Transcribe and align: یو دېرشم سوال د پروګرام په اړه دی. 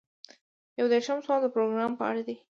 یو 0.79 0.85
دېرشم 0.93 1.19
سوال 1.25 1.39
د 1.43 1.47
پروګرام 1.55 1.91
په 1.97 2.03
اړه 2.09 2.21
دی. 2.27 2.35